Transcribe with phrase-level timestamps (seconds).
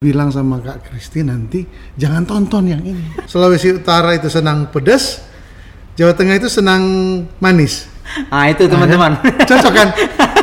[0.00, 1.60] bilang sama Kak Kristi nanti
[1.92, 3.20] jangan tonton yang ini.
[3.28, 5.20] Sulawesi Utara itu senang pedas,
[5.92, 6.80] Jawa Tengah itu senang
[7.36, 7.84] manis.
[8.32, 9.20] Ah itu teman-teman.
[9.44, 9.88] Cocok kan?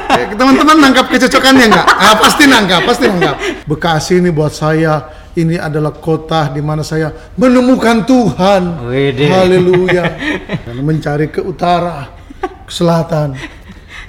[0.08, 1.88] Eh, Teman-teman nangkap kecocokannya nggak?
[1.90, 3.38] Ah, pasti nangkap, pasti nangkap.
[3.70, 8.88] Bekasi ini buat saya ini adalah kota di mana saya menemukan Tuhan.
[8.88, 9.30] Wede.
[9.30, 10.04] Haleluya.
[10.66, 12.08] Dan mencari ke utara,
[12.42, 13.38] ke selatan,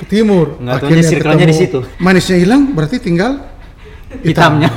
[0.00, 0.60] ke timur.
[0.60, 1.78] Nggak Akhirnya circle-nya di situ.
[2.00, 3.57] Manisnya hilang, berarti tinggal
[4.24, 4.70] Hitamnya.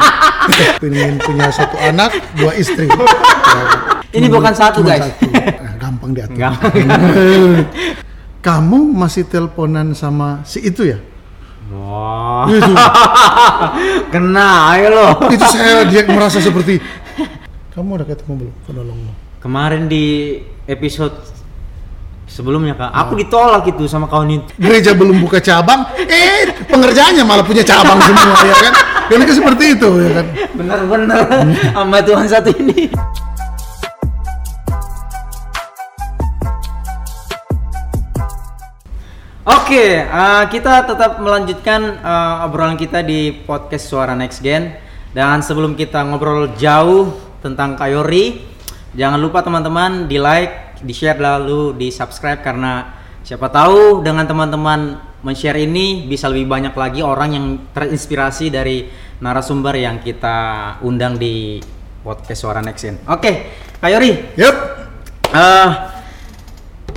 [0.82, 2.86] Pengen punya satu anak, dua istri.
[4.16, 5.04] Ini bukan satu, guys.
[5.04, 5.28] satu.
[5.28, 6.38] Nah, gampang diatur.
[6.38, 6.72] Gampang.
[8.40, 10.98] Kamu masih teleponan sama si itu ya?
[11.74, 12.46] Wah.
[12.46, 12.72] Itu,
[14.14, 15.08] Kena, ayo lo.
[15.34, 16.78] itu saya dia merasa seperti
[17.76, 19.12] kamu udah ketemu belum penolongmu?
[19.44, 21.12] Kemarin di episode
[22.26, 24.50] sebelumnya kak, aku ditolak itu sama kawan itu.
[24.58, 28.74] Gereja belum buka cabang, eh pengerjaannya malah punya cabang semua ya kan?
[29.06, 30.26] Kan itu seperti itu ya kan?
[30.58, 31.20] Bener-bener
[31.72, 32.90] sama Tuhan satu ini.
[39.46, 44.82] Oke, eh, kita tetap melanjutkan eh, obrolan kita di podcast Suara Next Gen.
[45.16, 47.08] Dan sebelum kita ngobrol jauh
[47.40, 48.36] tentang Kayori,
[48.92, 54.98] jangan lupa teman-teman di like, di share lalu di subscribe karena siapa tahu dengan teman-teman
[55.24, 58.86] men-share ini bisa lebih banyak lagi orang yang terinspirasi dari
[59.18, 61.58] narasumber yang kita undang di
[62.06, 63.02] podcast Suara Next Gen.
[63.10, 63.50] Oke,
[63.82, 64.56] Kayori, Yup.
[65.34, 65.70] Eh,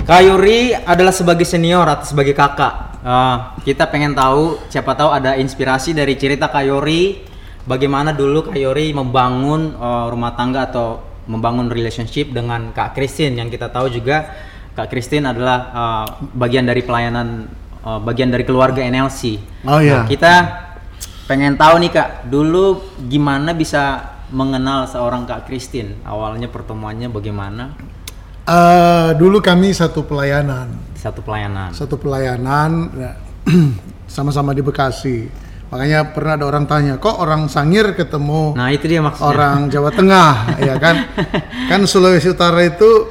[0.06, 3.02] Kak Yuri adalah sebagai senior atau sebagai kakak.
[3.02, 7.20] Eh, kita pengen tahu, siapa tahu ada inspirasi dari cerita Kak Yuri,
[7.66, 13.46] bagaimana dulu Kak Yuri membangun eh, rumah tangga atau membangun relationship dengan Kak Christine yang
[13.46, 14.26] kita tahu juga
[14.74, 17.46] Kak Christine adalah eh, bagian dari pelayanan,
[17.86, 19.38] eh, bagian dari keluarga NLC.
[19.66, 20.02] Oh, iya.
[20.02, 20.32] Nah, kita
[21.30, 24.02] pengen tahu nih Kak, dulu gimana bisa
[24.34, 26.02] mengenal seorang Kak Christine?
[26.02, 27.74] Awalnya pertemuannya bagaimana?
[28.50, 31.70] Eh, dulu kami satu pelayanan, satu pelayanan.
[31.70, 33.12] satu pelayanan ya,
[34.10, 35.49] sama-sama di Bekasi.
[35.70, 39.30] Makanya pernah ada orang tanya, kok orang Sangir ketemu Nah itu dia maksudnya.
[39.30, 40.30] orang Jawa Tengah,
[40.68, 40.96] ya kan?
[41.70, 43.06] Kan Sulawesi Utara itu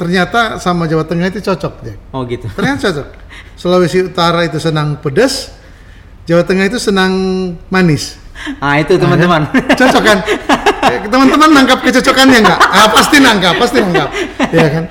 [0.00, 1.98] ternyata sama Jawa Tengah itu cocok, Jack.
[2.10, 2.48] Oh gitu.
[2.48, 3.06] Ternyata cocok.
[3.52, 5.52] Sulawesi Utara itu senang pedas,
[6.24, 7.12] Jawa Tengah itu senang
[7.68, 8.16] manis.
[8.62, 9.44] Nah itu teman-teman.
[9.76, 10.18] Cocok kan?
[10.78, 12.60] Eh, Teman-teman nangkap kecocokannya nggak?
[12.64, 14.08] Ah, pasti nangkap, pasti nangkap.
[14.48, 14.84] Ya kan?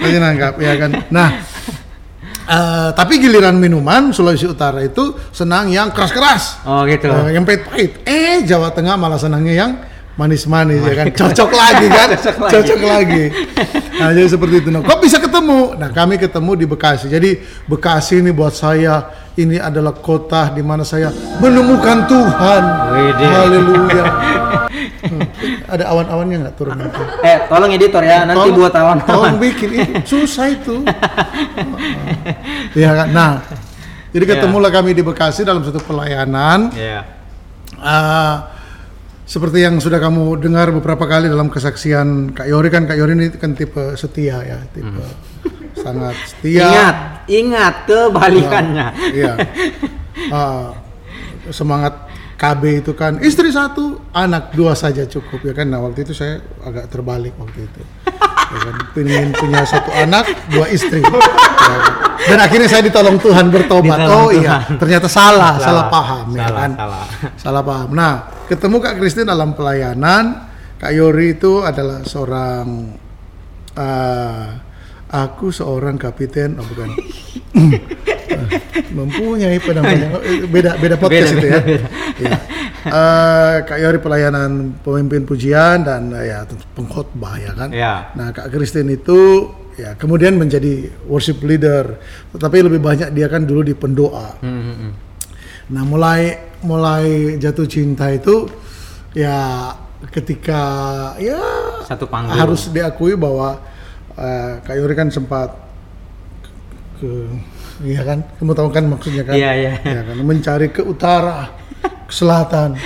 [0.00, 0.90] Pasti nangkap, ya kan?
[1.12, 1.28] Nah,
[2.44, 6.64] eh, tapi giliran minuman Sulawesi Utara itu senang yang keras-keras.
[6.68, 7.08] Oh gitu.
[7.08, 8.04] Eh, yang pahit-pahit.
[8.04, 9.70] Eh, Jawa Tengah malah senangnya yang
[10.14, 11.06] manis-manis ya kan.
[11.10, 12.08] Cocok lagi kan?
[12.14, 12.54] Cocok lagi.
[12.54, 13.24] Cocok lagi.
[13.98, 14.68] Nah, jadi seperti itu.
[14.70, 15.74] Nah, kok bisa ketemu?
[15.74, 17.06] Nah, kami ketemu di Bekasi.
[17.10, 17.30] Jadi
[17.66, 22.62] Bekasi ini buat saya ini adalah kota di mana saya menemukan Tuhan.
[22.92, 23.24] Wede.
[23.26, 24.04] Haleluya.
[25.04, 25.20] Hmm.
[25.68, 26.96] Ada awan-awannya nggak turun nanti?
[27.22, 29.32] Eh tolong editor ya nanti Tolong- buat Tolong awan-awan.
[29.36, 30.80] bikin ini susah itu.
[32.74, 33.08] Iya kan?
[33.12, 33.32] Nah,
[34.10, 34.30] jadi Ya.
[34.34, 36.72] ketemulah kami di Bekasi dalam satu pelayanan.
[36.72, 37.04] Iya.
[37.78, 38.50] Ah,
[39.22, 43.26] seperti yang sudah kamu dengar beberapa kali dalam kesaksian Kak Yori kan Kak Yori ini
[43.36, 45.04] kan tipe setia ya, tipe
[45.84, 46.64] sangat setia.
[46.64, 46.96] Ingat,
[47.28, 48.86] ingat kebalikannya.
[49.12, 49.34] Iya.
[50.30, 50.70] Ah,
[51.50, 55.70] semangat KB itu kan istri satu, anak dua saja cukup ya kan.
[55.70, 57.82] Nah waktu itu saya agak terbalik waktu itu.
[58.54, 61.02] Ya kan, pengen punya satu anak, dua istri.
[61.02, 61.92] Ya kan.
[62.24, 63.98] Dan akhirnya saya ditolong Tuhan bertobat.
[64.00, 64.78] Ditolong oh iya, Tuhan.
[64.80, 66.70] ternyata salah, salah, paham ya salah, kan.
[66.72, 67.04] salah.
[67.36, 67.88] Salah paham.
[67.92, 68.12] Nah,
[68.48, 70.54] ketemu Kak Christine dalam pelayanan.
[70.74, 72.66] Kak Yori itu adalah seorang
[73.78, 74.46] ah,
[75.14, 76.90] aku seorang kapiten, oh bukan.
[78.94, 81.58] mempunyai penampilan oh, eh, beda beda podcast Beda, itu ya.
[81.58, 81.88] beda, beda.
[82.14, 82.38] Iya.
[82.84, 87.70] Eh, Kak Yori pelayanan pemimpin pujian dan eh, ya pengkhotbah ya kan.
[87.72, 87.94] Iya.
[88.14, 91.98] Nah, Kak Christine itu ya kemudian menjadi worship leader,
[92.36, 94.38] tetapi lebih banyak dia kan dulu di pendoa.
[94.42, 94.92] Hmm, hmm, hmm.
[95.74, 96.20] Nah, mulai
[96.62, 98.46] mulai jatuh cinta itu
[99.16, 99.72] ya
[100.12, 100.62] ketika
[101.16, 101.40] ya
[101.88, 102.36] Satu panggung.
[102.36, 103.58] harus diakui bahwa
[104.18, 105.50] eh, Kak Yori kan sempat
[107.00, 107.10] ke
[107.82, 108.22] iya kan?
[108.38, 109.34] Kamu tahu kan maksudnya kan?
[109.34, 109.72] Iya, iya.
[109.82, 110.14] Ya kan?
[110.22, 111.50] Mencari ke utara
[112.06, 112.78] ke selatan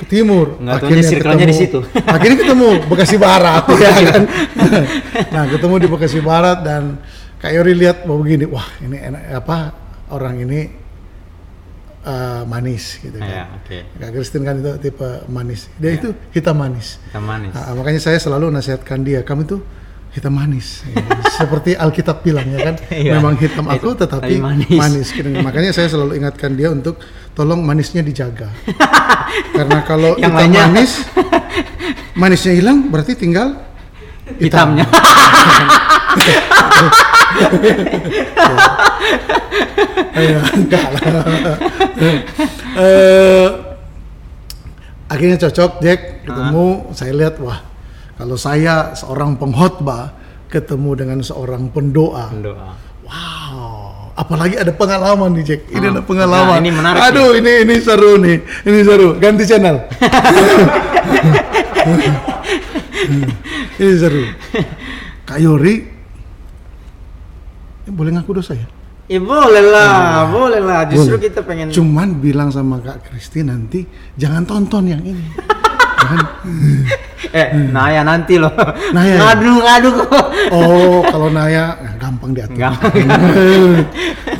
[0.00, 0.58] ke timur.
[0.58, 1.80] Nggak taunya circle-nya di situ.
[2.14, 4.22] akhirnya ketemu Bekasi Barat ya kan?
[5.30, 6.98] Nah ketemu di Bekasi Barat dan
[7.38, 9.56] Kak Yori lihat bahwa begini wah ini enak apa
[10.10, 10.60] orang ini
[12.04, 13.28] eh, manis gitu kan.
[13.28, 13.78] Iya, oke.
[14.00, 15.68] Kak Christine kan itu tipe manis.
[15.76, 17.00] Dia itu hitam manis.
[17.12, 17.52] Kita manis.
[17.52, 19.60] Nah, makanya saya selalu nasihatkan dia, kamu tuh
[20.14, 20.86] hitam manis.
[20.86, 21.02] Ya,
[21.34, 23.18] seperti Alkitab bilang ya kan, Iya.
[23.18, 24.70] memang hitam aku tetapi Tapi manis.
[24.70, 25.08] manis.
[25.10, 25.26] Gitu.
[25.46, 27.02] Makanya saya selalu ingatkan dia untuk
[27.34, 28.48] tolong manisnya dijaga.
[29.58, 30.92] Karena kalau Yang hitam manis,
[32.14, 33.58] manisnya hilang berarti tinggal
[34.38, 34.78] hitam.
[34.78, 34.86] Hitamnya.
[40.14, 41.02] Iya, enggak lah.
[42.74, 43.48] Eh,
[45.10, 47.58] akhirnya cocok Jack ketemu saya lihat wah
[48.14, 50.14] kalau saya seorang pengkhotbah
[50.46, 52.70] ketemu dengan seorang pendoa Doa.
[53.02, 55.92] wow apalagi ada pengalaman nih Jack ini Hmm.
[55.92, 59.76] ada pengalaman Nah, ini menarik aduh ini ini seru nih ini seru ganti channel
[63.76, 64.22] ini seru
[65.24, 65.74] Kak Yori
[67.80, 68.68] ini boleh ngaku dosa ya
[69.04, 70.88] Ya boleh lah, boleh lah.
[70.88, 71.28] Justru Boleh.
[71.28, 73.84] kita pengen Cuman bilang sama Kak Kristi nanti
[74.16, 75.20] jangan tonton yang ini.
[76.00, 76.24] jangan.
[77.30, 78.52] Eh nah ya nanti loh.
[78.92, 79.16] Naya.
[79.20, 80.26] Ngadu ngadu kok.
[80.52, 82.58] Oh, kalau Naya eh, gampang diatur.
[82.58, 82.92] Gampang.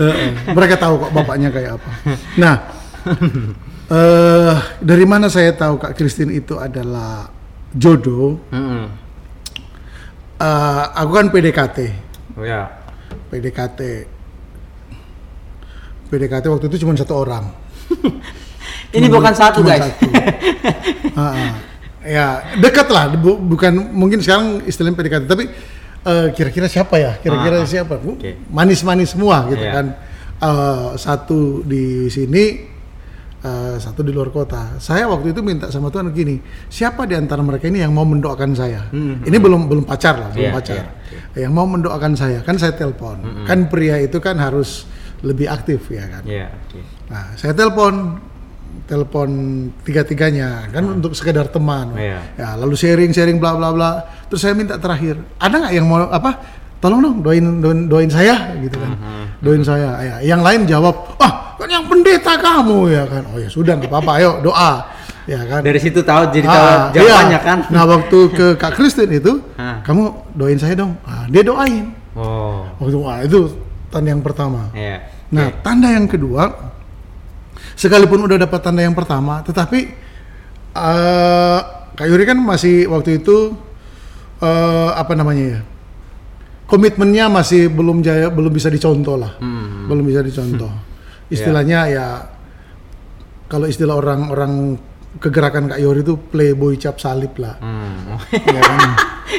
[0.00, 0.28] Heeh.
[0.56, 1.90] Mereka tahu kok bapaknya kayak apa.
[2.36, 2.54] Nah,
[3.88, 7.30] eh dari mana saya tahu Kak Kristin itu adalah
[7.74, 8.38] jodoh?
[8.50, 9.04] Mm-mm.
[10.34, 11.78] Eh, aku kan PDKT,
[12.34, 12.66] Oh ya.
[13.30, 13.80] PDKT,
[16.10, 17.48] PDKT waktu itu cuma satu orang.
[18.94, 19.82] Ini bukan satu guys.
[19.90, 20.06] satu.
[21.14, 21.52] Ah, ah.
[22.04, 25.44] Ya dekat lah, bu- bukan mungkin sekarang istilahnya PDKT, tapi
[26.04, 27.16] eh, kira-kira siapa ya?
[27.16, 27.96] Kira-kira Ah, siapa?
[27.96, 28.44] Bu- oke.
[28.48, 29.72] Manis-manis semua gitu Iya.
[29.72, 29.86] kan.
[30.36, 32.44] Eh, satu di sini,
[33.40, 34.76] eh, satu di luar kota.
[34.76, 36.36] Saya waktu itu minta sama Tuhan gini,
[36.68, 38.84] siapa di antara mereka ini yang mau mendoakan saya?
[38.88, 40.74] Hmm, Ini belum belum pacar lah, belum Iya, pacar.
[40.76, 40.84] iya,
[41.48, 43.16] Yang mau mendoakan saya, kan saya telepon.
[43.42, 44.84] Kan pria itu kan harus
[45.20, 46.22] lebih aktif ya kan.
[46.22, 46.80] Iya, oke.
[47.08, 48.20] Nah, saya telepon,
[48.84, 49.28] telepon
[49.80, 51.96] tiga-tiganya kan untuk sekedar teman.
[51.96, 52.20] Iya.
[52.36, 53.90] Ya, lalu sharing-sharing bla bla bla.
[54.28, 56.62] Terus saya minta terakhir, ada nggak yang mau apa?
[56.84, 58.92] Tolong dong doain doain, doain saya gitu kan.
[59.40, 59.90] Doain saya.
[60.04, 63.88] Ya, yang lain jawab, "Ah, kan yang pendeta kamu ya kan." Oh ya sudah nggak
[63.88, 64.84] apa-apa, ayo doa.
[65.24, 65.64] Ya kan.
[65.64, 67.48] Dari situ tahu jadi tahu Ah, jawabannya iya.
[67.48, 67.58] kan.
[67.72, 69.80] Nah, waktu ke Kak Kristin itu, Ah.
[69.80, 71.00] kamu doain saya dong.
[71.08, 71.96] Ah, dia doain.
[72.12, 72.68] Oh.
[72.76, 73.48] Waktu wah, itu
[73.88, 74.68] tanda yang pertama.
[74.76, 75.08] Iya.
[75.32, 76.73] Nah, tanda yang kedua,
[77.74, 79.78] sekalipun udah dapat tanda yang pertama, tetapi
[80.72, 81.58] eh
[81.94, 83.54] Kak Yuri kan masih waktu itu
[84.38, 85.60] eh apa namanya ya?
[86.64, 89.86] Komitmennya masih belum jaya, belum bisa dicontoh lah, Hmm.
[89.86, 90.72] belum bisa dicontoh.
[91.34, 92.06] Istilahnya ya,
[93.46, 94.80] kalau istilah orang-orang
[95.14, 98.16] kegerakan Kak Yori itu playboy cap salib lah, Hmm.
[98.32, 98.80] ya kan?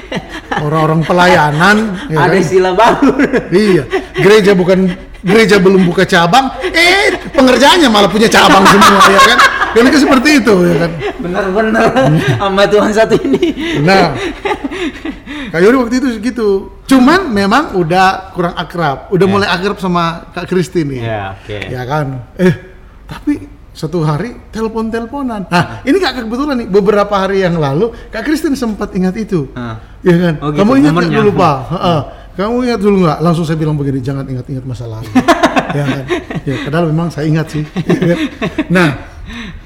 [0.66, 1.78] Orang-orang pelayanan,
[2.08, 2.40] ya Ada kan?
[2.40, 3.10] istilah baru.
[3.52, 3.84] Iya,
[4.16, 4.80] gereja bukan
[5.26, 9.40] gereja belum buka cabang, eh pengerjaannya malah punya cabang semua ya kan?
[9.76, 10.92] Karena kan seperti itu ya kan.
[11.20, 11.84] Bener-bener
[12.38, 13.46] sama Tuhan satu ini.
[13.82, 14.14] Nah,
[15.52, 16.50] Kak Yori waktu itu gitu.
[16.86, 21.02] Cuman memang udah kurang akrab, udah mulai akrab sama Kak Kristi nih.
[21.02, 21.58] Iya, oke.
[21.74, 22.06] Ya kan?
[22.38, 22.54] Eh,
[23.10, 25.52] tapi satu hari telepon-teleponan.
[25.52, 29.52] Nah, ini Kak kebetulan nih beberapa hari yang lalu Kak Kristin sempat ingat itu.
[29.58, 29.82] Ah.
[30.06, 30.34] Ya kan?
[30.40, 31.20] Oh, gitu, Kamu ingat nggak momennya.
[31.20, 31.56] dulu, Pak?
[32.36, 33.20] Kamu ingat dulu nggak?
[33.24, 35.08] Langsung saya bilang begini, jangan ingat-ingat masa lalu.
[35.78, 36.04] ya kan?
[36.44, 37.64] Ya, padahal memang saya ingat sih.
[38.68, 38.92] Nah,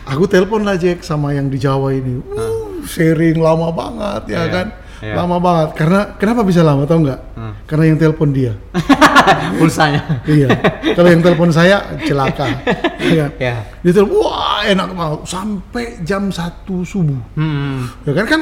[0.06, 2.22] aku telepon lah Jack sama yang di Jawa ini.
[2.30, 4.68] Uh, sharing lama banget ya Iya, kan?
[5.02, 5.14] iya.
[5.18, 5.70] Lama banget.
[5.76, 7.20] Karena kenapa bisa lama tau nggak?
[7.34, 7.54] Hmm.
[7.66, 8.54] Karena yang telepon dia.
[9.60, 10.22] Pulsanya.
[10.26, 10.50] iya.
[10.94, 12.48] Kalau yang telepon saya celaka.
[13.00, 13.32] Iya.
[13.42, 13.66] Ya.
[13.82, 16.38] Dia telepon, wah enak banget sampai jam 1
[16.86, 17.18] subuh.
[17.34, 17.88] Hmm.
[18.06, 18.42] Ya kan kan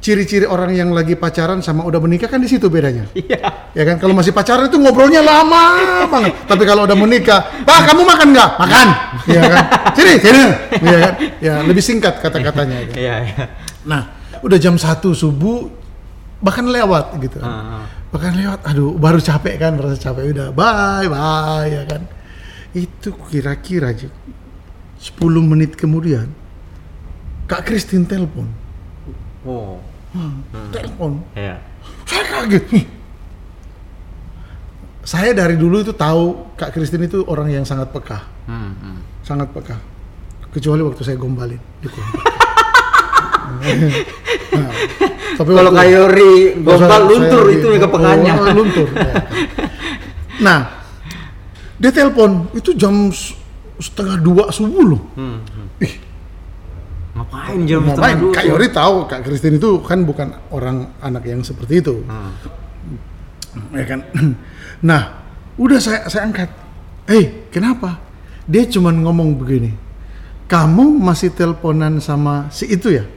[0.00, 3.08] ciri-ciri orang yang lagi pacaran sama udah menikah kan di situ bedanya.
[3.16, 3.72] Iya.
[3.74, 5.64] Ya kan kalau masih pacaran itu ngobrolnya lama
[6.06, 6.32] banget.
[6.46, 8.88] Tapi kalau udah menikah, "Pak, kamu makan nggak?" "Makan."
[9.26, 9.62] Ya kan?
[9.96, 10.42] "Sini, sini."
[10.84, 11.12] Ya kan?
[11.40, 12.94] Ya, lebih singkat kata-katanya ya.
[13.02, 13.44] Iya, iya.
[13.84, 14.02] Nah,
[14.40, 15.68] udah jam 1 subuh
[16.40, 17.48] bahkan lewat gitu kan.
[17.48, 17.84] Ah, ah.
[18.12, 22.04] Bahkan lewat, aduh baru capek kan, merasa capek udah bye bye ya kan.
[22.76, 24.08] Itu kira-kira aja
[25.00, 26.28] 10 menit kemudian
[27.46, 28.50] Kak Kristin telepon.
[29.46, 29.78] Oh.
[30.70, 31.12] Telepon.
[31.32, 31.56] Iya.
[32.04, 32.64] Saya kaget.
[32.72, 32.84] Ih.
[35.00, 38.98] Saya dari dulu itu tahu Kak Kristin itu orang yang sangat peka, Hmm, hmm.
[39.22, 39.78] sangat peka.
[40.50, 41.86] Kecuali waktu saya gombalin di
[44.56, 44.70] nah,
[45.38, 48.32] tapi Kalau Kayori gombal luntur saya itu di- kepengannya.
[48.34, 48.88] oh, luntur.
[48.90, 49.14] ya.
[50.36, 50.68] Nah,
[51.76, 53.08] dia telepon itu jam
[53.78, 55.02] setengah dua subuh loh.
[55.14, 55.66] Hmm, hmm.
[55.80, 55.94] Ih,
[57.16, 58.16] Ngapain jam setengah ngapain?
[58.20, 58.32] dua?
[58.36, 62.04] Kak Yori tahu Kak Kristin itu kan bukan orang anak yang seperti itu.
[62.04, 62.32] Hmm.
[63.72, 64.04] ya kan
[64.88, 65.24] nah
[65.56, 66.52] udah saya saya angkat
[67.08, 67.96] eh kenapa
[68.44, 69.72] dia cuman ngomong begini
[70.44, 73.08] kamu masih teleponan sama si itu ya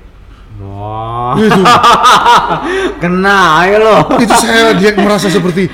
[0.60, 1.40] Wah.
[1.40, 1.56] Itu,
[3.02, 3.96] Kena, ayo lo.
[4.20, 5.72] itu saya dia merasa seperti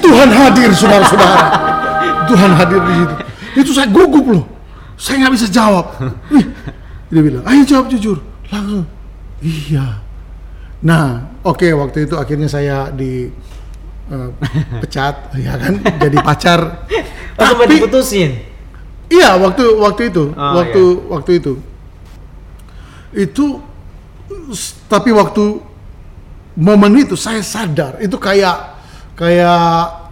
[0.00, 1.44] Tuhan hadir, saudara-saudara.
[2.24, 3.14] Tuhan hadir di situ.
[3.60, 4.44] Itu saya gugup loh.
[4.96, 5.92] Saya nggak bisa jawab.
[6.32, 6.46] Wih,
[7.08, 8.18] dia bilang, ayo jawab jujur.
[8.48, 8.84] Langsung,
[9.40, 10.00] iya.
[10.80, 13.28] Nah, oke waktu itu akhirnya saya di
[14.08, 14.28] eh,
[14.78, 16.60] pecat, ya kan, jadi pacar.
[17.38, 18.44] Oh, Tapi- diputusin.
[19.08, 21.52] Iya, waktu waktu itu, Oh, waktu waktu itu.
[23.08, 23.64] Itu
[24.84, 25.64] tapi waktu
[26.58, 28.76] momen itu saya sadar itu kayak
[29.14, 30.07] kayak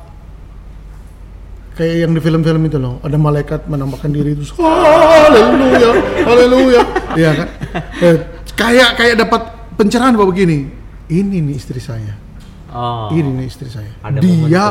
[1.77, 5.91] kayak yang di film-film itu loh, ada malaikat menampakkan diri itu, haleluya,
[6.25, 6.83] haleluya,
[7.15, 7.49] iya kan?
[8.01, 8.17] Eh,
[8.57, 9.41] kayak kayak dapat
[9.77, 10.73] pencerahan bahwa begini,
[11.07, 12.17] ini nih istri saya,
[12.73, 13.09] Oh.
[13.13, 13.89] ini nih istri saya.
[14.01, 14.67] Ada Dia momentum ya.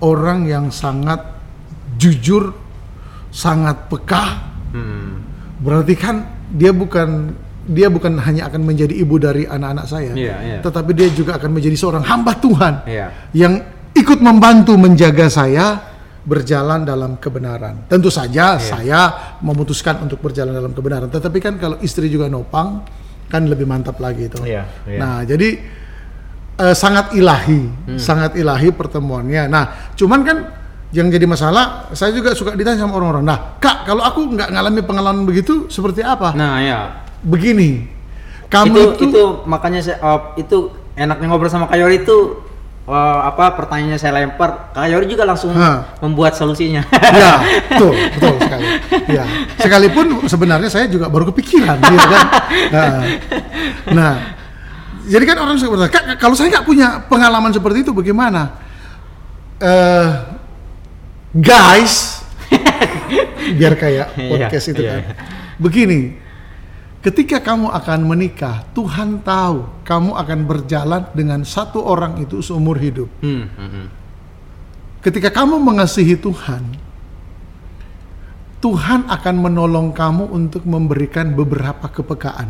[0.00, 1.20] orang yang sangat
[1.96, 2.52] jujur,
[3.28, 4.24] sangat peka.
[4.72, 5.24] Hmm.
[5.60, 6.16] Berarti kan
[6.52, 7.32] dia bukan
[7.64, 10.58] dia bukan hanya akan menjadi ibu dari anak-anak saya, Iya, iya.
[10.60, 13.08] tetapi dia juga akan menjadi seorang hamba Tuhan Iya.
[13.32, 13.64] yang
[13.96, 15.93] ikut membantu menjaga saya
[16.24, 17.84] berjalan dalam kebenaran.
[17.86, 18.60] Tentu saja Iya.
[18.60, 19.00] saya
[19.44, 22.80] memutuskan untuk berjalan dalam kebenaran, tetapi kan kalau istri juga nopang
[23.28, 24.40] kan lebih mantap lagi itu.
[24.40, 24.98] Iya, iya.
[25.00, 25.48] Nah, jadi
[26.54, 27.98] eh, sangat ilahi, Hmm.
[27.98, 29.50] sangat ilahi pertemuannya.
[29.50, 30.38] Nah, cuman kan
[30.94, 33.26] yang jadi masalah, saya juga suka ditanya sama orang-orang.
[33.26, 36.30] Nah, kak, kalau aku nggak ngalami pengalaman begitu, seperti apa?
[36.38, 36.80] Nah, ya.
[37.26, 37.90] Begini,
[38.46, 42.38] kamu itu, itu, itu makanya saya oh, itu enaknya ngobrol sama Kak Yori itu
[42.84, 45.96] oh, apa pertanyaannya saya lempar Kak Yori juga langsung Hah.
[46.04, 47.40] membuat solusinya ya,
[47.72, 48.66] betul, betul sekali.
[49.08, 49.24] Ya,
[49.56, 52.26] sekalipun sebenarnya saya juga baru kepikiran, ya kan?
[52.72, 52.92] Nah,
[53.92, 54.14] nah,
[55.04, 58.56] jadi kan orang suka bertanya, kak, kalau saya nggak punya pengalaman seperti itu, bagaimana?
[59.60, 60.08] Eh,
[61.36, 62.24] guys,
[63.60, 64.92] biar kayak Iya, podcast itu iya.
[64.92, 65.02] kan.
[65.60, 66.23] Begini,
[67.04, 73.12] ketika kamu akan menikah, Tuhan tahu kamu akan berjalan dengan satu orang itu seumur hidup.
[73.20, 73.86] hmm, hmm, hmm.
[75.04, 76.64] Ketika kamu mengasihi Tuhan,
[78.64, 82.48] Tuhan akan menolong kamu untuk memberikan beberapa kepekaan.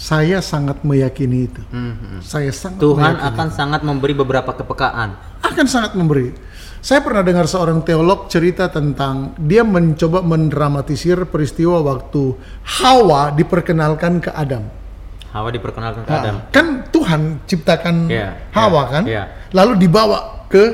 [0.00, 1.60] Saya sangat meyakini itu.
[1.68, 2.20] Hmm, hmm.
[2.24, 5.12] Saya sangat Tuhan meyakini akan sangat memberi beberapa kepekaan
[5.44, 6.32] akan sangat memberi.
[6.80, 12.32] Saya pernah dengar seorang teolog cerita tentang dia mencoba mendramatisir peristiwa waktu
[12.80, 14.64] Hawa diperkenalkan ke Adam.
[15.36, 19.24] Hawa diperkenalkan ke Nah, Adam Kan Tuhan ciptakan Iya, Hawa iya, kan, iya.
[19.52, 20.64] lalu dibawa ke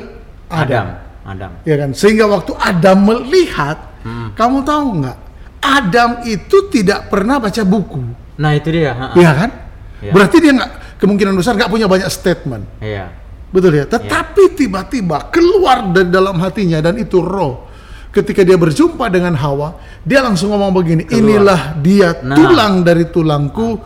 [0.47, 0.87] Adam Adam.
[1.27, 4.31] Adam Ya kan, sehingga waktu Adam melihat, Hmm.
[4.39, 5.17] kamu tahu nggak?
[5.59, 7.99] Adam itu tidak pernah baca buku,
[8.37, 9.15] nah itu dia ha, ha.
[9.15, 9.49] ya kan?
[9.97, 10.11] Iya.
[10.13, 12.63] Berarti dia nggak kemungkinan besar nggak punya banyak statement.
[12.79, 13.09] iya
[13.47, 13.85] Betul ya.
[13.85, 17.65] Tetapi tiba-tiba keluar dari dalam hatinya dan itu roh.
[18.07, 21.17] Ketika dia berjumpa dengan Hawa, dia langsung ngomong begini, Keluar.
[21.17, 22.33] inilah dia Nah.
[22.33, 23.77] tulang dari tulangku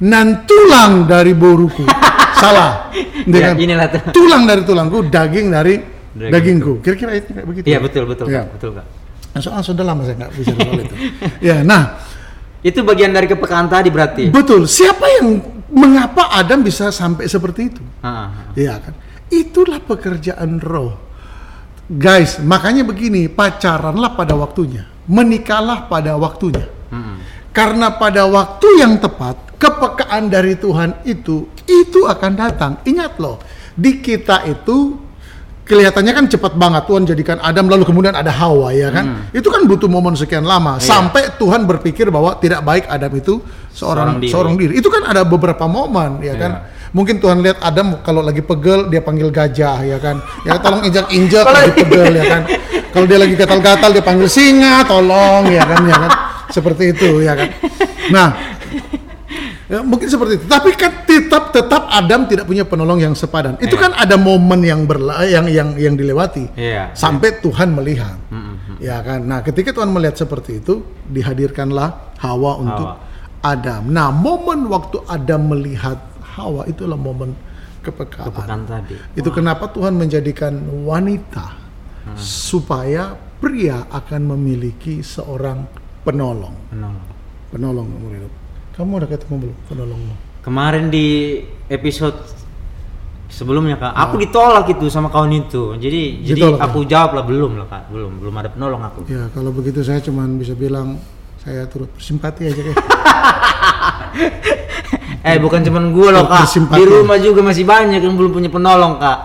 [0.00, 1.84] nan tulang dari boruku.
[2.42, 2.90] Salah.
[3.22, 5.74] Dia Ya, kan, inilah tulang dari tulangku, daging dari
[6.10, 6.32] Dagingku.
[6.34, 6.72] dagingku.
[6.80, 7.64] Kira-kira itu kayak begitu.
[7.66, 8.42] iya betul betul Ya.
[8.46, 8.86] Betul kak
[9.38, 10.94] Soalnya sudah lama saya nggak bisa soal itu.
[11.48, 11.82] ya, nah
[12.68, 14.68] itu bagian dari kepekaan tadi berarti betul.
[14.68, 15.40] Siapa yang
[15.72, 17.82] mengapa Adam bisa sampai seperti itu?
[18.56, 18.94] Iya kan?
[19.28, 21.08] Itulah pekerjaan roh.
[21.88, 26.68] Guys, makanya begini, pacaranlah pada waktunya, menikahlah pada waktunya.
[26.92, 27.16] Hmm, hmm.
[27.56, 32.72] Karena pada waktu yang tepat, kepekaan dari Tuhan itu itu akan datang.
[32.84, 33.40] Ingat loh,
[33.72, 35.07] di kita itu
[35.68, 39.28] kelihatannya kan cepat banget Tuhan jadikan Adam lalu kemudian ada Hawa ya kan.
[39.30, 40.88] Itu kan butuh momen sekian lama Iya.
[40.88, 44.72] sampai Tuhan berpikir bahwa tidak baik Adam itu seorang Seorang seorang diri.
[44.74, 44.80] diri.
[44.80, 46.52] Itu kan ada beberapa momen ya kan.
[46.56, 46.76] Iya.
[46.88, 50.24] Mungkin Tuhan lihat Adam kalau lagi pegel dia panggil gajah ya kan.
[50.42, 52.42] Ya tolong injak-injak Kalau- lagi pegel ya kan.
[52.88, 56.12] Kalau dia lagi gatal-gatal dia panggil singa tolong ya kan ya kan.
[56.48, 57.48] Seperti itu ya kan.
[58.08, 58.28] Nah,
[59.68, 60.44] Ya, mungkin seperti itu.
[60.48, 63.60] Tapi kan tetap tetap Adam tidak punya penolong yang sepadan.
[63.60, 63.82] Itu Iya.
[63.84, 66.48] kan ada momen yang berla yang yang yang dilewati.
[66.56, 66.96] Iya.
[66.96, 68.16] Sampai Tuhan melihat.
[68.32, 68.76] Hmm, hmm.
[68.80, 69.20] Ya kan.
[69.22, 73.44] Nah, ketika Tuhan melihat seperti itu, dihadirkanlah Hawa untuk Hawa.
[73.44, 73.92] Adam.
[73.92, 76.00] Nah, momen waktu Adam melihat
[76.34, 77.36] Hawa itulah momen
[77.78, 78.32] kepekaan.
[78.32, 81.44] kepekaan tadi Itu kenapa Tuhan menjadikan wanita
[82.04, 82.16] Hmm.
[82.16, 85.68] supaya pria akan memiliki seorang
[86.02, 86.56] penolong.
[86.72, 87.06] Menolong.
[87.48, 88.32] Penolong umur hidup.
[88.78, 90.14] Kamu udah ketemu belum penolongmu?
[90.38, 91.34] kemarin di
[91.68, 92.14] episode
[93.28, 94.06] sebelumnya kak Ah.
[94.06, 97.82] aku ditolak itu sama kawan itu jadi jadi Ditolak, aku jawab lah belum lah kak
[97.90, 100.96] belum belum ada penolong aku Ya kalau begitu saya cuman bisa bilang
[101.38, 102.76] saya turut bersimpati aja kayak.
[105.28, 106.78] eh bukan cuman gue loh kak Bersimpati.
[106.78, 109.18] di rumah juga masih banyak yang belum punya penolong kak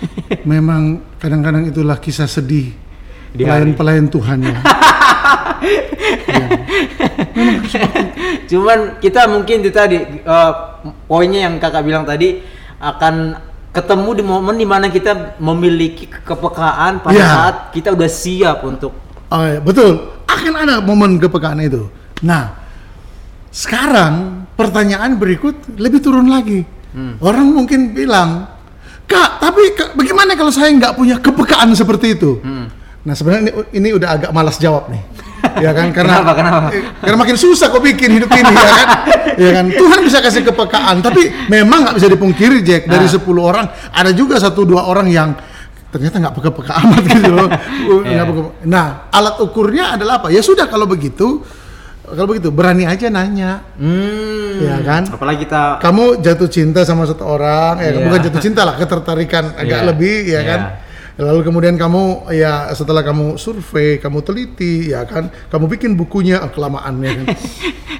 [0.48, 0.80] Memang
[1.18, 2.72] kadang-kadang itulah kisah sedih
[3.32, 4.56] pelayan-pelayan Tuhan ya.
[8.50, 10.52] Cuman kita mungkin itu tadi eh,
[11.06, 12.42] poinnya yang kakak bilang tadi
[12.80, 13.38] akan
[13.70, 17.28] ketemu di momen di mana kita memiliki kepekaan pada Iya.
[17.30, 18.92] saat kita udah siap untuk
[19.30, 20.10] Oh, iya, betul.
[20.26, 21.86] Akan ada momen kepekaan itu.
[22.26, 22.50] Nah,
[23.54, 26.66] sekarang pertanyaan berikut lebih turun lagi.
[26.90, 27.14] Hmm.
[27.22, 28.50] Orang mungkin bilang,
[29.06, 32.42] Kak, tapi Kak, bagaimana kalau saya nggak punya kepekaan seperti itu?
[32.42, 32.74] Hmm.
[33.06, 34.98] Nah, sebenarnya ini, ini udah agak malas jawab nih.
[35.64, 36.68] ya kan karena Kenapa, kenapa?
[36.98, 38.88] karena makin susah kok bikin hidup ini ya kan
[39.42, 43.12] ya kan Tuhan bisa kasih kepekaan tapi memang nggak bisa dipungkiri Jack dari Ah.
[43.12, 45.30] 10 orang ada juga satu dua orang yang
[45.88, 47.48] ternyata nggak peka-peka amat gitu loh
[48.06, 48.22] Iya.
[48.22, 51.42] peka- nah alat ukurnya adalah apa ya sudah kalau begitu
[52.02, 55.02] kalau begitu berani aja nanya hmm, Iya kan?
[55.08, 58.02] apalagi kita kamu jatuh cinta sama satu orang ya Iya.
[58.02, 59.86] bukan jatuh cinta lah ketertarikan agak Iya.
[59.86, 60.40] lebih ya Iya.
[60.44, 60.60] kan
[61.20, 65.28] lalu kemudian kamu ya setelah kamu survei kamu teliti ya kan?
[65.48, 67.26] Kamu bikin bukunya oh, kelamaan ya kan.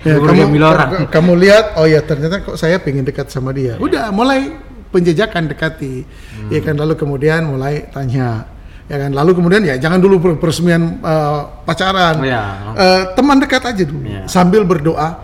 [0.00, 0.88] Ya, kamu diambil orang.
[0.88, 3.76] ka- kamu lihat oh ya ternyata kok saya pengen dekat sama dia.
[3.76, 4.56] Udah mulai
[4.88, 6.02] penjajakan dekati.
[6.48, 6.74] Ya kan?
[6.74, 8.48] Lalu kemudian mulai tanya
[8.88, 9.10] ya kan?
[9.12, 12.24] Lalu kemudian ya jangan dulu per- peresmian eh, pacaran.
[12.24, 12.42] Iya.
[12.74, 14.02] Eh, teman dekat aja dulu.
[14.08, 14.24] Iya.
[14.26, 15.20] sambil berdoa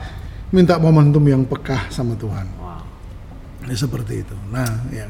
[0.55, 2.47] minta momentum yang pekah sama Tuhan.
[2.61, 2.81] Wow.
[3.67, 4.37] Ya, seperti itu.
[4.55, 5.05] Nah, ya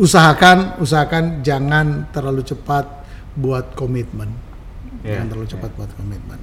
[0.00, 2.88] usahakan usahakan jangan terlalu cepat
[3.36, 4.32] buat komitmen.
[5.04, 6.40] Iya, Jangan terlalu cepat buat komitmen.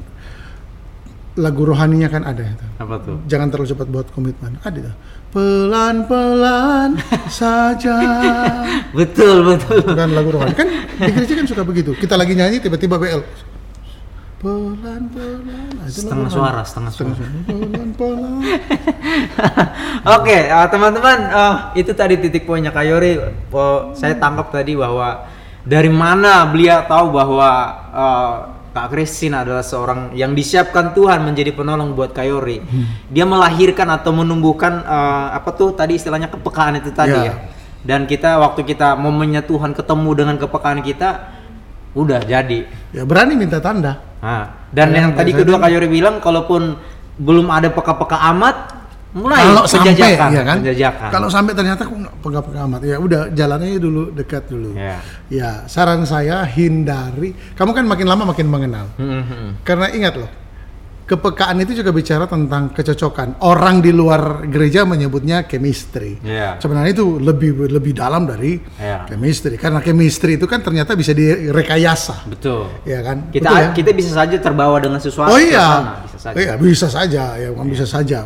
[1.37, 2.65] Lagu rohaninya kan ada itu.
[2.81, 4.57] apa tuh Jangan terlalu cepat buat komitmen.
[4.61, 4.93] Ada itu.
[5.33, 6.97] Pelan-pelan
[7.29, 7.97] saja.
[8.97, 10.53] betul betul Bukan lagu rohani.
[10.57, 11.93] Kan di gereja kan suka begitu.
[11.93, 13.21] Kita lagi nyanyi tiba-tiba BL.
[14.37, 15.41] Pelan-pelan.
[15.73, 18.37] Nah, itu lagu setengah suara setengah suara Pelan-pelan.
[20.21, 23.17] Oke, eh, teman-teman, eh, itu tadi titik poinnya Kak Yori.
[23.49, 25.25] Oh, saya tangkap tadi bahwa
[25.65, 27.49] dari mana beliau tahu bahwa
[27.89, 28.35] eh,
[28.77, 32.61] Kak Christine adalah seorang yang disiapkan Tuhan menjadi penolong buat Kak Yori.
[33.09, 37.33] Dia melahirkan atau menumbuhkan eh, apa tuh tadi istilahnya kepekaan itu tadi Ya.
[37.33, 37.35] ya.
[37.81, 41.36] Dan kita waktu kita momennya Tuhan ketemu dengan kepekaan kita,
[41.93, 42.59] udah jadi.
[42.91, 44.01] Ya berani minta tanda.
[44.17, 46.75] Nah, dan Ya, yang tadi kedua Kak Yori bilang, kalaupun
[47.15, 48.55] belum ada peka-peka amat,
[49.13, 51.09] mulai kalau sampai ya kan penjajakan.
[51.09, 54.99] kalau sampai ternyata kok nggak pegang-pegang amat ya udah jalannya dulu dekat dulu Ya.
[55.25, 60.29] ya saran saya hindari kamu kan makin lama makin mengenal Hmm, hmm, karena ingat loh
[61.07, 66.59] kepekaan itu juga bicara tentang kecocokan orang di luar gereja menyebutnya chemistry Iya.
[66.59, 69.07] sebenarnya itu lebih lebih dalam dari Iya.
[69.07, 72.67] chemistry karena chemistry itu kan ternyata bisa direkayasa Betul.
[72.83, 73.69] ya kan Kita Betul ya?
[73.71, 76.35] kita bisa saja terbawa dengan sesuatu Oh iya, sana, bisa saja.
[76.35, 78.19] iya bisa saja ya, kan bisa saja.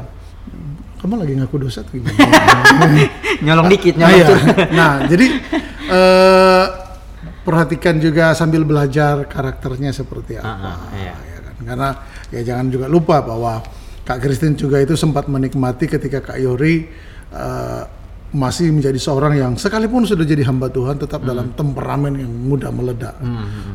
[0.98, 2.14] Kamu lagi ngaku dosa gimana?
[3.46, 4.28] Nyolong dikit, nah, nyolong iya.
[4.30, 4.46] turun.
[4.78, 5.26] nah, jadi
[5.90, 6.66] eh,
[7.42, 11.14] perhatikan juga sambil belajar karakternya seperti apa, Ah, ah, iya.
[11.18, 11.56] ya kan?
[11.66, 11.90] Karena
[12.32, 13.62] ya jangan juga lupa bahwa
[14.02, 16.88] Kak Christine juga itu sempat menikmati ketika Kak Yori
[17.30, 17.84] eh,
[18.32, 23.20] masih menjadi seorang yang sekalipun sudah jadi hamba Tuhan tetap dalam temperamen yang mudah meledak,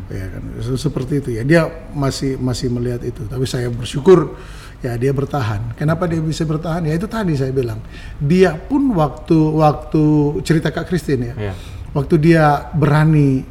[0.09, 0.42] ya kan?
[0.64, 1.45] Se- Seperti itu ya.
[1.45, 3.21] Dia masih masih melihat itu.
[3.23, 4.33] Tapi saya bersyukur
[4.81, 5.77] ya dia bertahan.
[5.77, 6.88] Kenapa dia bisa bertahan?
[6.88, 7.85] Ya itu tadi saya bilang.
[8.16, 10.05] Dia pun waktu waktu
[10.40, 11.35] cerita Kak Christine ya.
[11.37, 11.55] Iya.
[11.92, 13.45] Waktu dia berani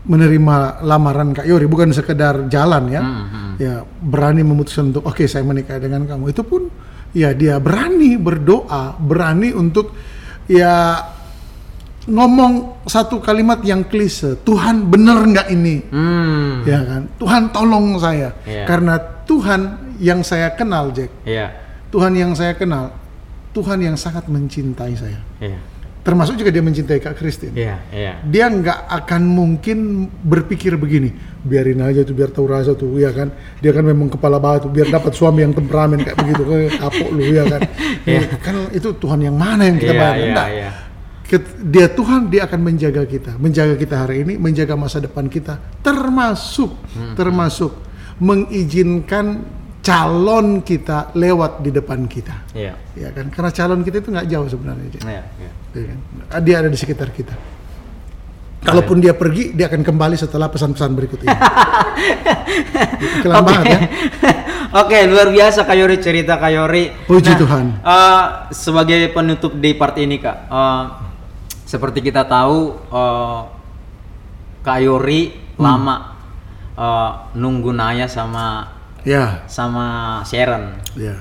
[0.00, 3.02] menerima lamaran Kak Yori bukan sekedar jalan ya.
[3.60, 6.32] Ya, berani memutuskan untuk oke saya menikah dengan kamu.
[6.32, 6.72] Itu pun
[7.12, 9.92] ya dia berani berdoa, berani untuk
[10.48, 10.96] ya
[12.08, 14.40] ngomong satu kalimat yang klise.
[14.40, 15.76] Tuhan bener nggak ini?
[15.92, 16.64] Hmm.
[16.64, 17.02] Ya kan?
[17.20, 18.32] Tuhan tolong saya.
[18.48, 18.64] Iya.
[18.64, 18.96] Karena
[19.28, 19.60] Tuhan
[20.00, 21.12] yang saya kenal, Jack.
[21.28, 21.52] Iya.
[21.92, 22.94] Tuhan yang saya kenal,
[23.52, 25.20] Tuhan yang sangat mencintai saya.
[25.38, 25.60] Iya.
[26.00, 27.52] Termasuk juga dia mencintai Kak Christine.
[27.52, 28.12] Iya, iya.
[28.24, 31.12] Dia nggak akan mungkin berpikir begini,
[31.44, 33.28] biarin aja tuh biar tahu rasa tuh, ya kan?
[33.60, 37.22] Dia kan memang kepala batu, biar dapat suami yang temperamen kayak begitu, kayak kapok lu,
[37.22, 37.60] ya kan?
[38.08, 38.20] Iya.
[38.40, 40.16] Kan itu Tuhan yang mana yang kita Iya, bayar?
[40.16, 40.48] iya, Enggak.
[40.50, 40.70] iya.
[41.20, 45.60] Ket- Dia Tuhan, dia akan menjaga kita, menjaga kita hari ini, menjaga masa depan kita,
[45.84, 47.12] termasuk, Hmm.
[47.14, 47.76] termasuk
[48.18, 49.44] mengizinkan
[49.80, 52.72] calon kita lewat di depan kita, Iya.
[52.92, 53.28] ya kan?
[53.28, 54.88] Karena calon kita itu nggak jauh sebenarnya.
[54.92, 55.52] Iya, iya.
[55.70, 55.98] Ya kan?
[56.40, 57.34] Dia ada di sekitar kita.
[58.60, 61.32] Kalaupun dia pergi, dia akan kembali setelah pesan-pesan berikut ini.
[63.24, 63.46] Kelam Oke.
[63.48, 63.80] banget ya.
[64.76, 66.92] Oke, luar biasa Kayori cerita Kayori.
[67.04, 67.80] Puji Tuhan.
[67.80, 70.82] eh, sebagai penutup di part ini Kak, eh,
[71.64, 73.40] seperti kita tahu eh,
[74.60, 75.22] Kayori
[75.56, 75.64] Hmm.
[75.64, 75.96] lama
[76.74, 80.76] eh, nunggu Naya sama Ya, sama Sharon.
[80.92, 81.16] ya.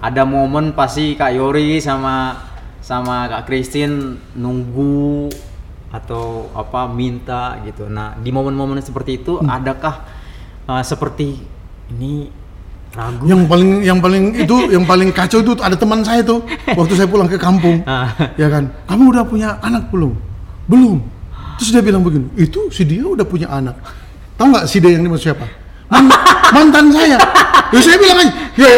[0.00, 2.32] Ada momen pasti Kak Yori sama
[2.92, 5.32] sama Kak Christine nunggu
[5.88, 7.84] atau apa minta gitu.
[7.86, 9.48] Nah, di momen-momen seperti itu Hmm.
[9.48, 10.04] adakah
[10.64, 11.36] uh, seperti
[11.88, 12.28] ini
[12.92, 13.24] ragu.
[13.24, 17.08] Yang paling yang paling itu yang paling kacau itu ada teman saya tuh waktu saya
[17.08, 17.80] pulang ke kampung.
[17.88, 18.08] Ah.
[18.36, 20.12] ya kan kamu udah punya anak belum
[20.68, 21.00] belum
[21.56, 23.76] terus dia bilang begini itu si dia udah punya anak
[24.34, 25.44] tahu nggak si dia yang dimaksud siapa
[25.88, 26.08] Man-
[26.50, 27.18] mantan saya
[27.68, 28.68] ya saya bilang aja ya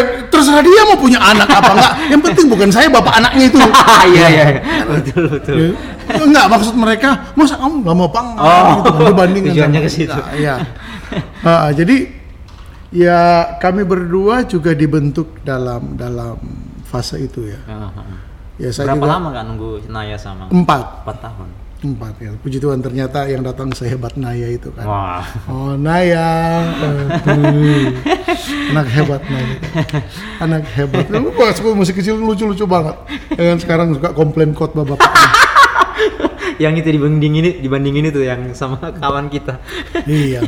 [0.44, 3.57] terserah dia mau punya anak apa enggak yang penting bukan saya bapak anaknya itu
[4.12, 4.44] Iya iya.
[4.85, 5.54] Betul betul.
[6.04, 8.44] Ya, enggak maksud mereka masa kamu nggak mau pang Oh,
[8.76, 10.12] gitu kan, dibandingkan tujuannya ke situ.
[10.12, 10.37] kita.
[10.37, 10.54] ya
[11.40, 11.96] Ah, jadi
[12.90, 13.20] ya
[13.57, 16.37] kami berdua juga dibentuk dalam dalam
[16.85, 18.04] fase itu ya Ah, ah.
[18.54, 20.46] ya saya Berapa juga lama kak nunggu Naya sama?
[20.46, 21.48] empat Empat tahun.
[21.85, 22.33] Empat ya.
[22.40, 24.88] Puji Tuhan ternyata yang datang sehebat Naya itu kan.
[24.88, 25.25] Wah.
[25.47, 26.64] oh Naya.
[27.29, 27.92] Aduh.
[28.73, 29.57] anak hebat Naya.
[30.40, 31.07] Anak hebat.
[31.12, 32.97] Lu pas masih kecil lucu-lucu banget.
[33.37, 35.12] Ya kan sekarang suka komplain khotbah bapak
[36.62, 39.59] yang itu dibandingin ini dibandingin itu yang sama kawan kita.
[40.07, 40.42] iya.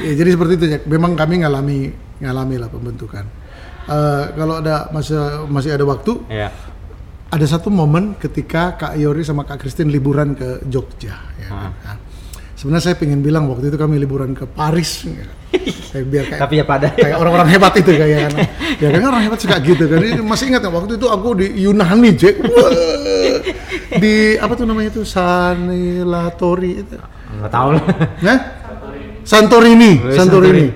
[0.00, 0.82] Ya, jadi seperti itu Jack.
[0.88, 3.24] Memang kami ngalami ngalami lah pembentukan.
[3.90, 5.18] Eh, kalau ada masih
[5.50, 6.48] masih ada waktu Iya.
[7.30, 11.14] Ada satu momen ketika Kak Yori sama Kak Christine liburan ke Jogja.
[11.38, 11.70] Ya, kan?
[11.86, 11.96] Nah,
[12.58, 15.30] sebenarnya saya pengen bilang waktu itu kami liburan ke Paris, ya.
[15.90, 16.86] Kayak biar kayak Tapi ya pada.
[16.94, 18.32] kayak orang-orang hebat itu kayak kan.
[18.78, 19.98] Ya kan orang hebat suka gitu kan.
[19.98, 22.38] Ini masih ingat ya waktu itu aku di Yunani, Jack.
[23.98, 26.94] Di apa tuh namanya itu Sanilatori itu.
[27.38, 27.84] Nggak tahu lah.
[28.22, 28.38] Nah?
[29.26, 30.16] Santorini, Santorini.
[30.16, 30.66] Santorini.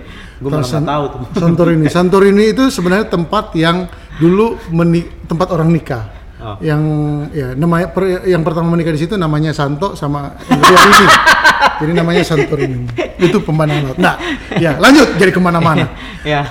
[0.43, 1.21] Gua malah San- nggak tahu tuh.
[1.38, 1.85] Santorini.
[1.87, 3.87] Santorini itu sebenarnya tempat yang
[4.19, 6.23] dulu meni- tempat orang nikah.
[6.44, 6.57] Oh.
[6.61, 6.83] Yang
[7.33, 11.09] ya namanya per- yang pertama menikah di situ namanya Santo sama yang kedua.
[11.80, 12.85] Jadi namanya Santorini.
[13.16, 13.98] Itu pemandangan laut.
[13.98, 14.14] Nah,
[14.61, 15.88] ya lanjut jadi ke mana-mana.
[16.22, 16.44] ya.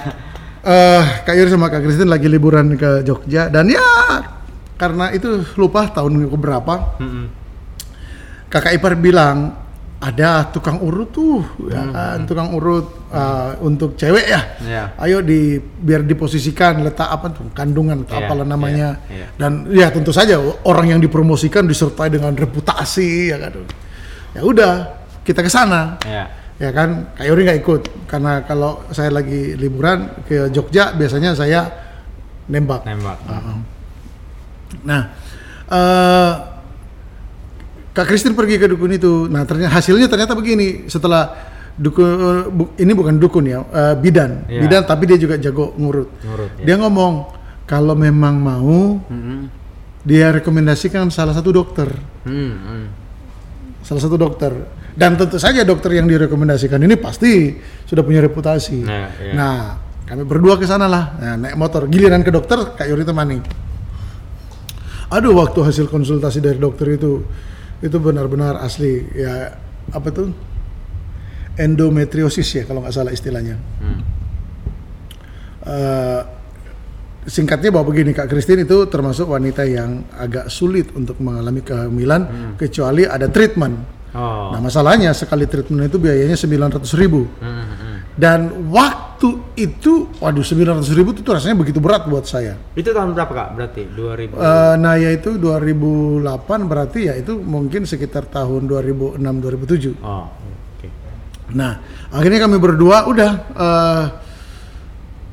[0.63, 3.83] Eh, Kak Yuri sama Kak Kristin lagi liburan ke Jogja dan ya
[4.79, 7.25] karena itu lupa tahun berapa Mm-mm.
[8.49, 9.62] kakak ipar bilang
[10.03, 11.39] ada tukang urut tuh
[11.71, 12.27] ya kan?
[12.27, 14.41] tukang urut uh, untuk cewek ya.
[14.59, 14.83] Iya.
[14.99, 17.47] ayo di biar diposisikan letak apa tuh?
[17.55, 18.99] Kandungan atau Iya, apalah namanya.
[19.07, 19.27] iya, iya.
[19.39, 20.35] dan ya tentu saja
[20.67, 23.63] orang yang dipromosikan disertai dengan reputasi ya kan?
[24.35, 24.73] Ya udah
[25.23, 25.95] kita ke sana.
[26.03, 26.27] Ya.
[26.59, 27.15] ya kan?
[27.15, 27.81] Kak nggak ikut.
[28.11, 31.63] Karena kalau saya lagi liburan ke Jogja biasanya saya
[32.51, 32.83] nembak.
[32.83, 33.17] Nembak.
[34.83, 35.01] Nah,
[35.71, 36.52] eh
[37.93, 39.29] Kak Kristin pergi ke dukun itu.
[39.29, 40.89] Nah, ternyata hasilnya ternyata begini.
[40.89, 41.29] Setelah
[41.77, 42.05] dukun
[42.49, 44.49] bu- ini bukan dukun ya, eh, bidan.
[44.49, 44.61] Iya.
[44.65, 46.09] Bidan tapi dia juga jago ngurut.
[46.25, 46.65] Ngurut, ya.
[46.65, 47.13] Dia ngomong
[47.69, 49.45] kalau memang mau Mm-mm.
[50.01, 51.85] dia rekomendasikan salah satu dokter.
[52.25, 52.85] Hmm, hmm.
[53.85, 54.51] Salah satu dokter.
[54.93, 58.85] Dan tentu saja dokter yang direkomendasikan ini pasti sudah punya reputasi.
[58.85, 59.33] Nah, iya.
[59.33, 59.57] Nah,
[60.05, 61.17] kami berdua ke sana lah.
[61.17, 61.89] Nah, naik motor.
[61.89, 63.37] Giliran ke dokter, Kak Yuri temani.
[65.09, 67.21] Aduh, waktu hasil konsultasi dari dokter itu
[67.83, 69.59] itu benar-benar asli ya
[69.91, 70.31] apa tuh
[71.59, 73.59] endometriosis ya kalau nggak salah istilahnya.
[73.83, 73.99] Hmm.
[75.63, 76.21] Eh,
[77.27, 83.07] singkatnya bahwa begini Kak Christine itu termasuk wanita yang agak sulit untuk mengalami kehamilan kecuali
[83.07, 83.75] ada treatment.
[84.13, 84.51] Oh.
[84.51, 87.97] Nah masalahnya sekali treatment itu biayanya 900.000 ribu Hmm, hmm.
[88.19, 89.12] dan waktu
[89.59, 92.57] itu waduh 900.000 ribu itu rasanya begitu berat buat saya.
[92.73, 93.49] Itu tahun berapa kak?
[93.57, 94.35] Berarti 2000.
[94.35, 96.23] Eh, nah yaitu 2008
[96.69, 99.99] berarti ya itu mungkin sekitar tahun 2006-2007.
[100.01, 100.87] oh, oke.
[101.55, 104.03] Nah akhirnya kami berdua udah eh,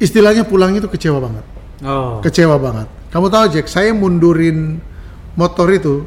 [0.00, 1.44] istilahnya pulang itu kecewa banget.
[1.81, 2.20] Oh.
[2.20, 2.88] kecewa banget.
[3.09, 4.79] Kamu tahu Jack, saya mundurin
[5.35, 6.05] motor itu.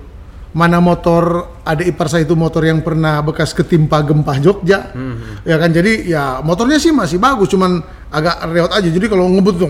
[0.54, 1.24] Mana motor
[1.62, 4.94] ada ipar saya itu motor yang pernah bekas ketimpa gempa Jogja.
[4.94, 8.86] Hmm, Ya kan jadi ya motornya sih masih bagus cuman agak reot aja.
[8.86, 9.70] Jadi kalau ngebut tuh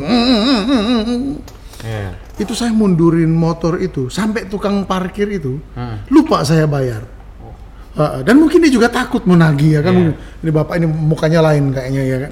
[1.84, 2.16] Iya.
[2.36, 6.00] itu saya mundurin motor itu sampai tukang parkir itu Hmm.
[6.10, 7.04] lupa saya bayar.
[7.94, 9.94] Uh, dan mungkin dia juga takut menagih ya kan.
[9.94, 10.12] Iya.
[10.42, 12.32] Ini bapak ini mukanya lain kayaknya ya kan.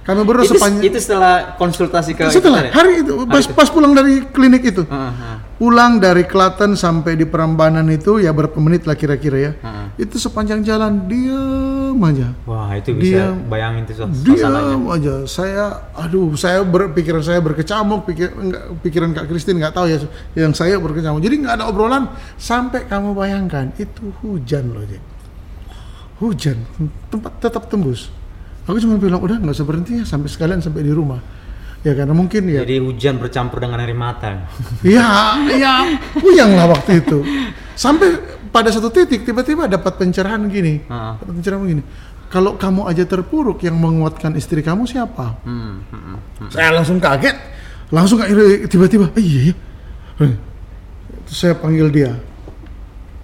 [0.00, 2.68] Kami berdua sepanjang itu setelah konsultasi ke setelah itu tadi?
[2.72, 5.36] hari itu pas, pas pulang dari klinik itu Ah, ah.
[5.60, 9.52] Pulang dari Klaten sampai di Perambanan itu ya berapa menit lah kira-kira ya.
[9.60, 9.92] Ah.
[10.00, 12.32] itu sepanjang jalan diam aja.
[12.48, 14.72] Wah itu bisa Dia- bayangin suas- suasananya.
[14.72, 15.14] diam aja.
[15.28, 20.00] Saya aduh saya berpikiran saya berkecamuk pikir enggak, pikiran Kak Kristin nggak tahu ya
[20.32, 21.20] yang saya berkecamuk.
[21.20, 22.08] Jadi nggak ada obrolan
[22.40, 25.04] sampai kamu bayangkan itu hujan loh Jack
[26.20, 26.56] hujan
[27.08, 28.12] tempat tetap tembus.
[28.68, 31.20] Aku cuma bilang udah nggak usah berhenti ya sampai sekalian sampai di rumah
[31.80, 34.48] ya karena mungkin ya Jadi hujan bercampur dengan air mata.
[34.84, 35.74] Ya, ya,
[36.16, 37.24] puyang lah waktu itu.
[37.76, 38.16] Sampai
[38.52, 40.84] pada satu titik tiba-tiba dapat pencerahan gini.
[40.90, 41.16] Ah.
[41.16, 41.82] Dapat pencerahan gini.
[42.30, 45.42] Kalau kamu aja terpuruk, yang menguatkan istri kamu siapa?
[45.42, 46.02] Hmm, hmm,
[46.46, 46.48] hmm.
[46.54, 47.34] Saya langsung kaget.
[47.90, 48.22] Langsung
[48.70, 49.54] tiba-tiba, "Eh, iya, iya.
[50.22, 50.34] Eh,
[51.26, 52.14] saya panggil dia.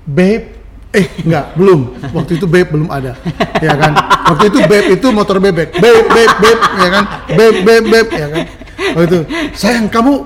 [0.03, 0.56] Babe,
[0.97, 1.81] Eh, enggak, belum.
[2.17, 3.13] Waktu itu beb belum ada.
[3.61, 3.93] Ya kan?
[4.33, 5.77] Waktu itu beb itu motor bebek.
[5.77, 7.05] Beb, beb, beb, ya kan?
[7.37, 8.43] Beb, beb, beb, ya kan?
[8.97, 9.19] Waktu itu,
[9.53, 10.25] sayang kamu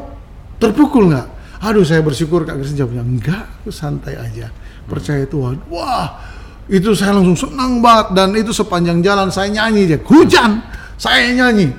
[0.62, 1.26] terpukul nggak?
[1.60, 4.48] Aduh, saya bersyukur Kak Grace jawabnya, enggak, aku santai aja.
[4.86, 5.58] Percaya Tuhan.
[5.68, 6.22] Wah,
[6.70, 9.98] itu saya langsung senang banget dan itu sepanjang jalan saya nyanyi aja.
[10.06, 10.62] Hujan,
[10.94, 11.74] saya nyanyi.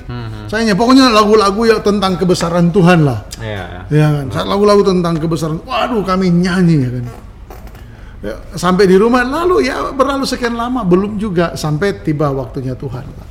[0.52, 0.76] Saya nyanyi.
[0.76, 3.24] Pokoknya lagu-lagu yang tentang kebesaran Tuhan lah.
[3.40, 3.88] Iya.
[3.88, 5.64] Ya kan, lagu-lagu tentang kebesaran.
[5.64, 7.06] Waduh, kami nyanyi ya kan.
[8.22, 13.02] Ya, sampai di rumah lalu ya berlalu sekian lama belum juga sampai tiba waktunya Tuhan.
[13.02, 13.28] Pak.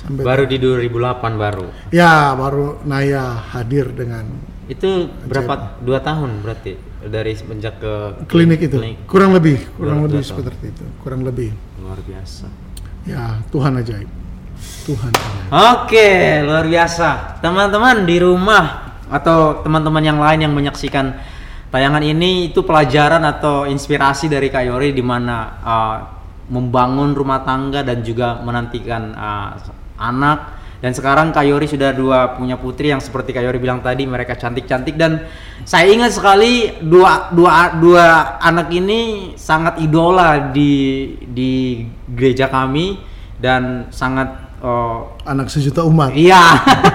[0.00, 1.66] Sampai Baru di 2008 baru.
[1.92, 4.24] ya baru Naya hadir dengan
[4.64, 5.76] Itu berapa?
[5.82, 6.72] Dua tahun berarti
[7.04, 8.78] dari semenjak ke klinik itu.
[8.78, 9.04] klinik.
[9.04, 10.38] Kurang lebih, kurang Dua- lebih dua tahun.
[10.40, 10.84] seperti itu.
[11.02, 11.50] Kurang lebih.
[11.82, 12.46] Luar biasa.
[13.04, 14.08] Ya, Tuhan ajaib.
[14.86, 15.48] Tuhan ajaib.
[15.52, 16.08] Oke,
[16.44, 17.08] luar biasa.
[17.40, 18.64] Teman-teman di rumah
[19.10, 21.18] atau teman-teman yang lain yang menyaksikan
[21.70, 25.98] tayangan ini itu pelajaran atau inspirasi dari Kak Yori di mana uh,
[26.50, 29.48] membangun rumah tangga dan juga menantikan uh,
[29.96, 30.60] anak.
[30.80, 34.34] Dan sekarang Kak Yori sudah dua punya putri yang seperti Kak Yori bilang tadi mereka
[34.34, 34.96] cantik-cantik.
[34.96, 35.22] Dan
[35.62, 42.96] saya ingat sekali dua dua dua anak ini sangat idola di di gereja kami
[43.36, 46.12] dan sangat uh, Anak sejuta umat.
[46.14, 46.40] Iya.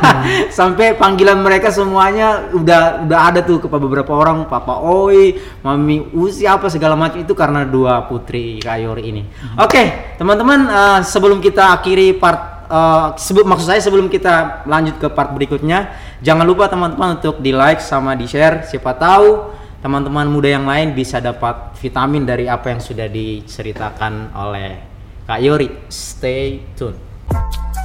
[0.57, 6.45] Sampai panggilan mereka semuanya udah udah ada tuh ke beberapa orang, Papa Oi, Mami Usi
[6.49, 9.23] apa segala macam itu karena dua putri Kayori ini.
[9.59, 15.07] Oke, teman-teman eh, sebelum kita akhiri part eh, sebelum maksud saya sebelum kita lanjut ke
[15.13, 19.53] part berikutnya, jangan lupa teman-teman untuk di-like sama di-share siapa tahu
[19.85, 24.81] teman-teman muda yang lain bisa dapat vitamin dari apa yang sudah diceritakan oleh
[25.29, 25.69] Kak Yori.
[25.93, 27.04] Stay tune.
[27.31, 27.84] you